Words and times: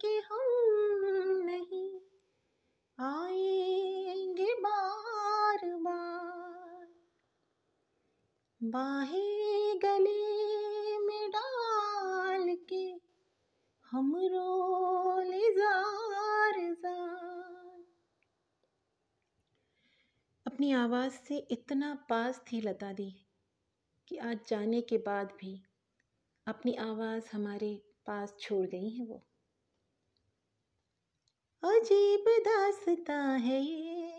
कि 0.00 0.18
हम 0.18 0.42
नहीं 1.44 2.00
आएँगे 2.98 4.54
बार 4.54 5.60
बार। 5.64 6.88
बाहें 8.62 9.78
गले 9.82 10.98
में 10.98 11.30
डाल 11.30 12.56
के 12.68 13.00
हम 13.90 14.16
रोले 14.16 15.52
जार 15.52 16.74
जार। 16.74 17.84
अपनी 20.46 20.72
आवाज़ 20.72 21.12
से 21.12 21.38
इतना 21.38 21.94
पास 21.94 22.42
थी 22.52 22.60
लता 22.60 22.92
दी 22.92 23.26
कि 24.08 24.16
आज 24.16 24.40
जाने 24.48 24.80
के 24.80 24.98
बाद 24.98 25.32
भी 25.40 25.64
अपनी 26.46 26.74
आवाज़ 26.74 27.24
हमारे 27.32 27.82
पास 28.06 28.36
छोड़ 28.40 28.66
गई 28.66 28.88
है 28.90 29.06
वो। 29.06 29.22
अजीब 31.62 32.24
दासता 32.28 33.18
है 33.18 33.62
ये। 33.62 34.10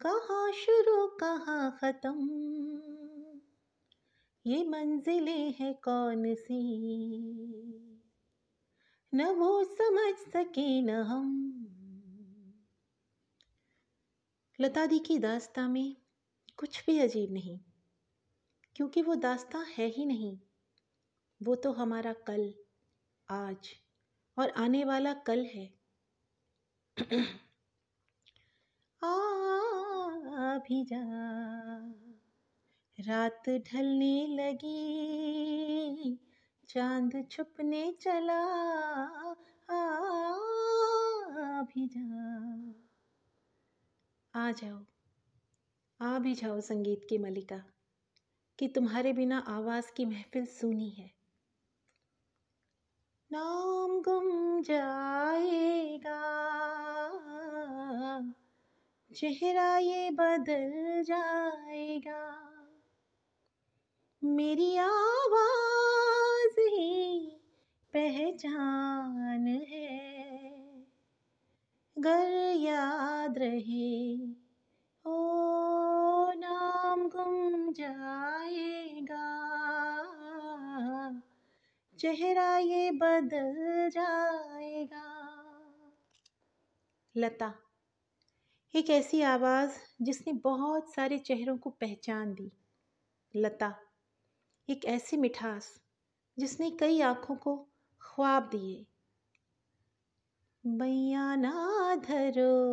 कहाँ 0.00 0.52
शुरू, 0.52 1.06
कहाँ 1.06 1.78
ख़त्म? 1.80 2.30
ये 4.46 4.64
मंजिलें 4.64 5.54
हैं 5.60 5.74
कौन 5.74 6.34
सी? 6.34 6.60
न 9.14 9.24
वो 9.24 9.64
समझ 9.64 10.14
सके 10.14 10.82
न 10.82 10.90
हम। 10.90 11.56
लता 14.60 14.86
दी 14.86 14.98
की 14.98 15.18
दास्ता 15.18 15.68
में 15.68 15.96
कुछ 16.56 16.86
भी 16.86 16.98
अजीब 16.98 17.32
नहीं। 17.32 17.60
क्योंकि 18.76 19.02
वो 19.02 19.14
दास्ता 19.14 19.58
है 19.58 19.86
ही 19.86 20.06
नहीं। 20.06 20.38
वो 21.42 21.54
तो 21.54 21.72
हमारा 21.72 22.12
कल, 22.12 22.54
आज 23.30 23.70
और 24.38 24.50
आने 24.50 24.84
वाला 24.84 25.14
कल 25.14 25.44
है। 25.44 25.80
आ 29.02 30.58
भी 30.58 30.84
जा। 30.84 31.02
रात 32.98 33.48
ढलने 33.48 34.26
लगी, 34.26 36.18
चाँद 36.68 37.28
छुपने 37.30 37.92
चला। 38.00 38.40
आ 39.70 41.62
भी 41.62 41.88
जा। 41.88 42.10
आ 44.34 44.52
जाओ, 44.52 44.84
आ 46.00 46.18
भी 46.18 46.34
जाओ 46.34 46.60
संगीत 46.60 47.06
की 47.10 47.18
मलिका 47.18 47.62
कि 48.60 48.68
तुम्हारे 48.68 49.12
बिना 49.12 49.38
आवाज़ 49.38 49.92
की 49.96 50.04
महफिल 50.04 50.46
सुनी 50.46 50.90
है। 50.90 51.10
नाम 53.32 54.02
गुम 54.02 54.62
जाएगा। 54.62 56.40
चेहरा 59.14 59.78
ये 59.78 60.10
बदल 60.10 61.02
जाएगा। 61.02 62.50
मेरी 64.24 64.76
आवाज़ 64.76 66.60
ही 66.60 67.26
पहचान 67.92 69.46
है। 69.46 70.50
गर 71.98 72.54
याद 72.56 73.38
रहे 73.38 74.18
ओ 75.06 75.39
गुम 77.16 77.72
जाएगा। 77.72 79.26
चेहरा 81.98 82.58
ये 82.58 82.90
बदल 82.90 83.90
जाएगा। 83.90 85.06
लता, 87.16 87.54
एक 88.74 88.90
ऐसी 88.90 89.22
आवाज़ 89.22 89.70
जिसने 90.02 90.32
बहुत 90.32 90.94
सारे 90.94 91.18
चेहरों 91.18 91.58
को 91.58 91.70
पहचान 91.70 92.34
दी। 92.34 92.52
लता, 93.36 93.74
एक 94.70 94.84
ऐसी 94.84 95.16
मिठास 95.16 95.80
जिसने 96.38 96.70
कई 96.70 97.00
आँखों 97.00 97.36
को 97.36 97.68
ख्वाब 98.02 98.42
दिए। 98.42 98.86
मैया 100.66 101.36
ना 101.36 101.96
धरो, 101.96 102.64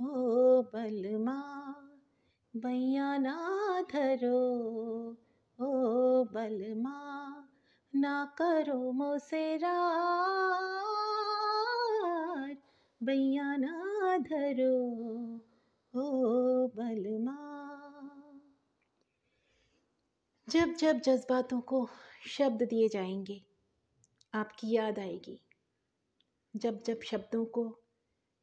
ओ 0.00 0.62
बलमा। 0.62 1.76
बैया 2.56 3.18
ना 3.18 3.36
धरो 3.82 4.38
ओ 5.60 6.24
बलमा 6.24 7.48
ना 7.94 8.34
करो 8.38 8.92
मोसेरा 8.92 9.74
बैया 13.02 13.56
ना 13.56 14.18
धरो 14.18 14.74
ओ 15.94 16.66
बलमा 16.68 17.36
जब 20.48 20.74
जब 20.74 21.00
जज्बातों 21.00 21.60
को 21.60 21.88
शब्द 22.26 22.62
दिए 22.62 22.88
जाएँगे, 22.88 23.42
आपकी 24.34 24.70
याद 24.70 24.98
आएगी। 24.98 25.40
जब 26.56 26.82
जब 26.82 27.00
शब्दों 27.00 27.44
को 27.44 27.78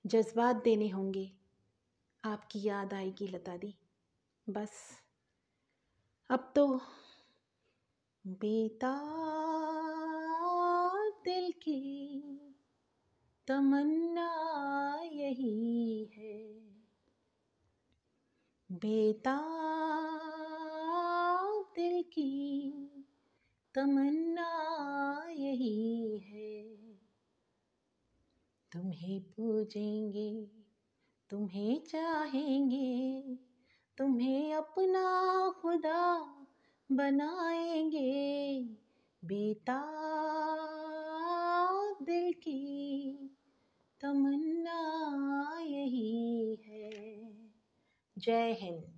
जज्बात 0.06 0.56
देने 0.56 0.89
होंगे, 0.89 1.31
आपकी 2.24 2.68
याद 2.68 2.94
आएगी 2.94 3.28
लता 3.28 3.57
दी। 3.57 3.78
बस। 4.49 5.01
अब 6.29 6.53
तो 6.55 6.81
बेता 8.27 8.93
दिल 11.25 11.51
की 11.51 12.21
तमन्ना 13.47 14.29
यही 15.13 16.05
है। 16.05 16.59
बेता 18.71 19.37
दिल 21.75 22.03
की 22.03 22.71
तमन्ना 23.75 24.51
यही 25.29 26.17
है। 26.17 26.93
तुम्हें 28.71 29.21
पूजेंगे, 29.21 30.51
तुम्हें 31.29 31.83
चाहेंगे 31.83 33.37
तुम्हें 33.97 34.53
अपना 34.53 35.03
खुदा 35.61 36.19
बनाएँगे। 36.91 38.63
बेटा 39.25 39.79
दिल 42.01 42.33
की 42.33 42.59
तमन्ना 44.01 44.79
यही 45.61 46.55
है। 46.65 46.91
जय 48.17 48.51
हिंद। 48.61 48.96